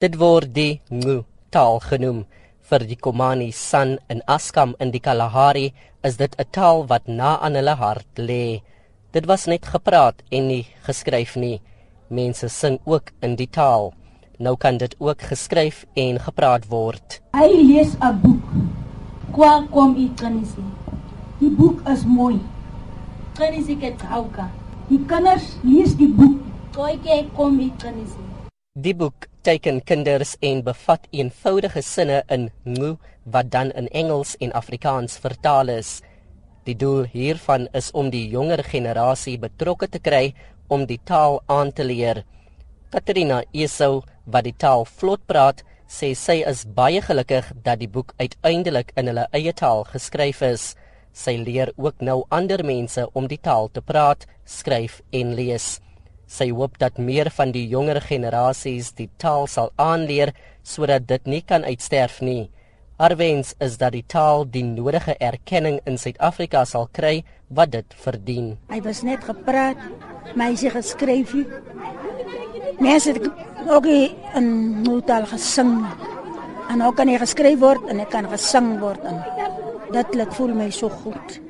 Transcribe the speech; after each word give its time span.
Dit 0.00 0.14
word 0.16 0.54
die 0.56 0.80
Ngu 0.88 1.26
taal 1.52 1.76
genoem. 1.84 2.22
Vir 2.64 2.84
die 2.88 2.96
Komani 2.96 3.50
San 3.52 3.98
in 4.08 4.22
Askam 4.34 4.70
in 4.80 4.94
die 4.94 5.02
Kalahari 5.06 5.74
is 6.08 6.16
dit 6.16 6.32
'n 6.40 6.48
taal 6.56 6.86
wat 6.88 7.04
na 7.06 7.36
aan 7.36 7.58
hulle 7.58 7.74
hart 7.76 8.12
lê. 8.16 8.62
Dit 9.12 9.26
was 9.26 9.44
net 9.46 9.66
gepraat 9.66 10.22
en 10.30 10.48
nie 10.48 10.64
geskryf 10.86 11.36
nie. 11.36 11.60
Mense 12.08 12.48
sing 12.48 12.78
ook 12.86 13.12
in 13.20 13.36
die 13.36 13.50
taal. 13.58 13.92
Nou 14.38 14.56
kan 14.56 14.78
dit 14.78 14.96
ook 14.98 15.20
geskryf 15.20 15.84
en 15.94 16.18
gepraat 16.18 16.64
word. 16.70 17.20
Hy 17.36 17.48
lees 17.70 17.92
'n 18.00 18.20
boek. 18.22 18.44
Kwa 19.32 19.66
kom 19.70 19.96
u 19.96 20.08
kanisi. 20.16 20.64
Die 21.40 21.50
boek 21.50 21.88
is 21.88 22.04
mooi. 22.04 22.40
Kanisi 23.34 23.76
ke 23.76 23.92
trauka. 23.96 24.48
Die 24.88 25.04
kinders 25.06 25.56
lees 25.62 25.94
die 25.96 26.08
boek. 26.08 26.40
Koi 26.74 26.96
ke 27.04 27.28
kom 27.36 27.60
u 27.60 27.70
kanisi. 27.76 28.24
Die 28.74 28.94
boek 28.94 29.29
teken 29.46 29.80
kinders 29.84 30.36
en 30.40 30.62
bevat 30.64 31.06
eenvoudige 31.10 31.82
sinne 31.82 32.22
in 32.28 32.50
Ngu 32.64 32.96
wat 33.24 33.50
dan 33.50 33.70
in 33.72 33.88
Engels 33.88 34.36
en 34.40 34.52
Afrikaans 34.52 35.18
vertaal 35.18 35.68
is. 35.68 36.00
Die 36.64 36.76
doel 36.76 37.06
hiervan 37.12 37.68
is 37.72 37.90
om 37.96 38.10
die 38.10 38.26
jonger 38.28 38.62
generasie 38.64 39.38
betrokke 39.40 39.88
te 39.88 39.98
kry 39.98 40.34
om 40.68 40.86
die 40.86 41.00
taal 41.04 41.40
aan 41.46 41.72
te 41.72 41.84
leer. 41.84 42.24
Katrina 42.90 43.42
Esau 43.52 44.02
wat 44.26 44.46
die 44.46 44.56
taal 44.56 44.84
vlot 44.84 45.22
praat, 45.26 45.64
sê 45.90 46.12
sy 46.14 46.40
is 46.46 46.64
baie 46.76 47.00
gelukkig 47.02 47.48
dat 47.64 47.80
die 47.80 47.90
boek 47.90 48.14
uiteindelik 48.18 48.92
in 48.96 49.10
hulle 49.10 49.26
eie 49.34 49.52
taal 49.56 49.84
geskryf 49.88 50.42
is. 50.46 50.64
Sy 51.12 51.34
leer 51.42 51.72
ook 51.76 52.02
nou 52.06 52.22
ander 52.30 52.62
mense 52.64 53.08
om 53.14 53.26
die 53.26 53.40
taal 53.42 53.70
te 53.74 53.82
praat, 53.82 54.26
skryf 54.46 55.00
en 55.10 55.34
lees. 55.34 55.80
Sy 56.30 56.52
hoop 56.54 56.78
dat 56.78 57.00
meer 57.02 57.26
van 57.34 57.50
die 57.50 57.64
jonger 57.66 57.98
generasies 58.04 58.92
die 58.94 59.08
taal 59.18 59.48
sal 59.50 59.72
aanleer 59.82 60.30
sodat 60.62 61.08
dit 61.10 61.26
nie 61.26 61.40
kan 61.42 61.64
uitsterf 61.66 62.20
nie. 62.22 62.50
Haar 63.00 63.16
wens 63.18 63.54
is 63.64 63.78
dat 63.80 63.96
die 63.96 64.04
taal 64.06 64.44
die 64.46 64.62
nodige 64.62 65.16
erkenning 65.18 65.80
in 65.90 65.98
Suid-Afrika 65.98 66.62
sal 66.68 66.86
kry 66.92 67.24
wat 67.48 67.72
dit 67.72 67.96
verdien. 68.04 68.52
Hy 68.70 68.78
was 68.84 69.00
net 69.02 69.24
gepraat, 69.26 69.80
sê 70.36 70.70
geskryf. 70.70 71.34
Mense 72.78 73.16
het 73.16 73.26
ook 73.66 73.88
in 73.88 74.46
Noordal 74.84 75.26
gesing. 75.32 75.74
En 76.70 76.78
nou 76.78 76.92
kan 76.94 77.10
hy 77.10 77.18
geskryf 77.18 77.58
word 77.58 77.90
en 77.90 78.04
hy 78.04 78.06
kan 78.12 78.28
gesing 78.30 78.76
word 78.84 79.02
en 79.02 79.18
dit 79.90 80.14
laat 80.20 80.36
voel 80.38 80.54
my 80.54 80.70
so 80.70 80.92
goed. 81.02 81.40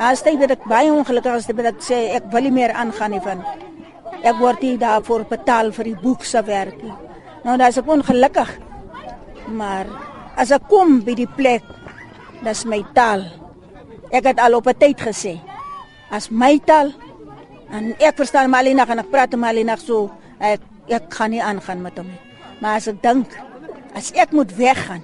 As 0.00 0.24
jy 0.24 0.38
weet 0.38 0.56
ek 0.56 0.64
baie 0.70 0.88
ongelukkig 0.94 1.42
as 1.42 1.50
dit 1.50 1.84
sê 1.84 2.00
ek 2.16 2.32
wil 2.32 2.48
nie 2.48 2.56
meer 2.62 2.72
aangaan 2.72 3.18
nie 3.18 3.22
van 3.22 3.44
ek 4.24 4.40
word 4.40 4.62
nie 4.64 4.76
daarvoor 4.80 5.26
betaal 5.28 5.72
vir 5.76 5.90
die 5.90 6.00
boek 6.00 6.24
se 6.24 6.40
werk 6.46 6.80
nie. 6.82 6.94
Nou 7.44 7.56
dis 7.60 7.78
ek 7.78 7.88
ongelukkig. 7.88 8.50
Maar 9.52 9.88
as 10.40 10.52
ek 10.56 10.68
kom 10.70 11.02
by 11.04 11.14
die 11.18 11.28
plek, 11.28 11.64
dis 12.44 12.64
my 12.68 12.80
taal. 12.96 13.26
Ek 14.10 14.24
het 14.24 14.40
al 14.40 14.56
op 14.56 14.66
'n 14.68 14.78
tyd 14.78 15.00
gesê 15.00 15.40
as 16.10 16.30
my 16.30 16.58
taal 16.66 16.92
en 17.70 17.94
ek 17.98 18.16
verstaan 18.16 18.50
Malina 18.50 18.86
en 18.88 18.98
ek 18.98 19.10
praat 19.10 19.36
Malina 19.36 19.76
so 19.76 20.10
ek 20.40 20.60
ek 20.88 21.08
kan 21.08 21.30
nie 21.30 21.42
aangaan 21.42 21.82
met 21.82 21.96
hom 21.98 22.06
nie. 22.06 22.20
Maar 22.60 22.76
as 22.76 22.88
ek 22.88 23.02
dink 23.02 23.28
as 23.94 24.12
ek 24.12 24.32
moet 24.32 24.52
weggaan, 24.56 25.02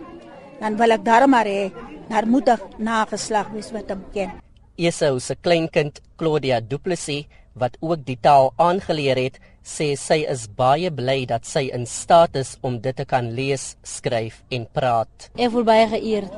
dan 0.61 0.77
wil 0.77 0.91
ek 0.93 1.05
daarom 1.05 1.31
maar 1.31 1.47
hê 1.47 1.73
daar 2.09 2.27
moet 2.27 2.49
'n 2.49 2.61
nageslag 2.79 3.49
wees 3.53 3.73
wat 3.73 3.91
hom 3.91 4.05
ken. 4.13 4.31
Esau 4.77 5.19
se 5.21 5.35
kleinkind 5.35 6.01
Claudia 6.17 6.61
Du 6.61 6.79
Plessis 6.79 7.27
wat 7.61 7.77
ook 7.81 8.05
die 8.07 8.19
taal 8.21 8.53
aangeleer 8.57 9.19
het, 9.21 9.37
sê 9.63 9.93
sy 10.01 10.23
is 10.33 10.47
baie 10.57 10.91
bly 10.91 11.27
dat 11.29 11.45
sy 11.47 11.69
in 11.77 11.85
staat 11.87 12.37
is 12.41 12.57
om 12.67 12.81
dit 12.81 12.97
te 12.97 13.05
kan 13.05 13.29
lees, 13.37 13.77
skryf 13.85 14.41
en 14.51 14.67
praat. 14.73 15.31
Ek 15.37 15.53
voel 15.53 15.67
baie 15.69 15.87
geëerd. 15.93 16.33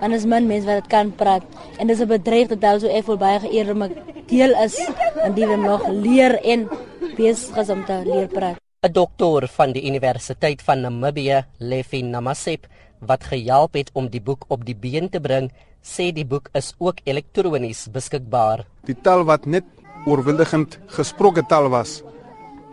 Want 0.00 0.16
is 0.16 0.26
min 0.26 0.48
mense 0.48 0.66
wat 0.66 0.82
dit 0.82 0.90
kan 0.90 1.12
praat 1.12 1.44
en 1.78 1.86
dis 1.86 2.00
'n 2.00 2.08
bedreig 2.08 2.48
dat 2.48 2.64
also 2.64 2.88
ek 2.88 3.04
voel 3.04 3.20
baie 3.20 3.38
geëerd 3.40 3.70
om 3.70 3.82
'n 3.82 3.94
deel 4.26 4.52
is 4.64 4.76
en 5.24 5.34
die 5.34 5.46
wil 5.46 5.60
nog 5.60 5.88
leer 5.88 6.40
en 6.42 6.68
besig 7.16 7.68
om 7.68 7.84
te 7.84 8.02
leer 8.04 8.28
praat. 8.28 8.58
'n 8.82 8.92
Dokter 8.92 9.48
van 9.48 9.72
die 9.72 9.86
Universiteit 9.86 10.62
van 10.62 10.80
Namibië, 10.80 11.44
Lefi 11.58 12.02
Namasep, 12.02 12.66
wat 13.00 13.24
gehelp 13.24 13.74
het 13.74 13.90
om 13.92 14.08
die 14.08 14.20
boek 14.20 14.44
op 14.48 14.64
die 14.64 14.76
been 14.76 15.08
te 15.08 15.20
bring, 15.20 15.50
sê 15.82 16.12
die 16.12 16.26
boek 16.26 16.48
is 16.52 16.74
ook 16.78 17.00
elektronies 17.04 17.88
beskikbaar. 17.92 18.64
Die 18.84 18.96
taal 18.96 19.24
wat 19.24 19.46
net 19.46 19.64
oorweldigend 20.06 20.78
gesproke 20.96 21.44
taal 21.48 21.70
was, 21.72 22.02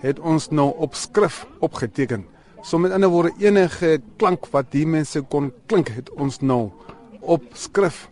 het 0.02 0.20
ons 0.20 0.50
nou 0.52 0.72
op 0.82 0.96
skrif 0.96 1.46
opgeteken. 1.60 2.26
So 2.64 2.78
met 2.78 2.92
ander 2.92 3.10
woorde 3.10 3.34
enige 3.40 4.00
klank 4.22 4.48
wat 4.54 4.72
die 4.74 4.86
mense 4.86 5.22
kon 5.22 5.52
klink, 5.72 5.90
het 5.96 6.12
ons 6.20 6.42
nou 6.42 6.72
op 7.22 7.46
skrif 7.54 8.10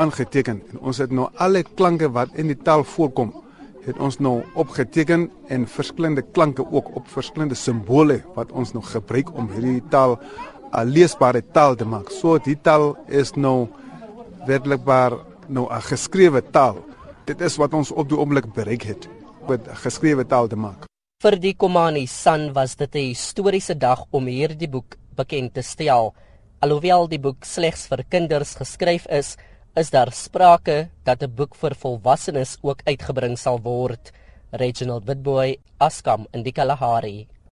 aangeteken. 0.00 0.60
En 0.72 0.80
ons 0.80 0.98
het 1.00 1.12
nou 1.12 1.28
alle 1.36 1.62
klanke 1.76 2.10
wat 2.12 2.34
in 2.34 2.50
die 2.50 2.58
taal 2.58 2.84
voorkom, 2.84 3.32
het 3.86 3.98
ons 4.00 4.18
nou 4.20 4.40
opgeteken 4.60 5.28
en 5.48 5.64
verskillende 5.68 6.22
klanke 6.36 6.64
ook 6.66 6.90
op 6.96 7.08
verskillende 7.08 7.56
simbole 7.56 8.20
wat 8.36 8.52
ons 8.52 8.74
nou 8.76 8.84
gebruik 8.84 9.32
om 9.32 9.48
hierdie 9.54 9.82
taal 9.88 10.18
'n 10.72 10.86
leesbare 10.86 11.42
taal 11.52 11.74
te 11.76 11.84
maak. 11.84 12.10
So 12.10 12.38
die 12.38 12.58
taal 12.62 12.96
is 13.08 13.32
nou 13.36 13.68
werklikbaar 14.46 15.12
nou 15.48 15.66
'n 15.70 15.82
geskrewe 15.82 16.42
taal. 16.50 16.89
Dit 17.30 17.44
is 17.46 17.54
wat 17.62 17.74
ons 17.78 17.92
op 17.94 18.08
die 18.10 18.16
oomblik 18.18 18.48
bereik 18.56 18.82
het 18.88 19.04
met 19.46 19.68
geskrewe 19.84 20.24
taal 20.26 20.48
te 20.50 20.56
maak. 20.58 20.88
Vir 21.22 21.36
die 21.38 21.52
Komani 21.54 22.02
San 22.10 22.48
was 22.56 22.74
dit 22.74 22.94
'n 22.94 23.12
historiese 23.12 23.76
dag 23.78 24.00
om 24.10 24.26
hierdie 24.26 24.68
boek 24.68 24.96
bekend 25.14 25.54
te 25.54 25.62
stel. 25.62 26.14
Alhoewel 26.60 27.06
die 27.08 27.20
boek 27.20 27.44
slegs 27.44 27.86
vir 27.86 28.02
kinders 28.08 28.54
geskryf 28.54 29.06
is, 29.06 29.36
is 29.76 29.90
daar 29.90 30.10
sprake 30.12 30.90
dat 31.04 31.22
'n 31.22 31.34
boek 31.34 31.54
vir 31.54 31.74
volwassenes 31.74 32.58
ook 32.62 32.80
uitgebring 32.84 33.38
sal 33.38 33.60
word. 33.62 34.12
Reginald 34.50 35.06
Witboy, 35.06 35.58
Askam 35.78 36.26
in 36.32 36.42
die 36.42 36.52
Kalahari. 36.52 37.28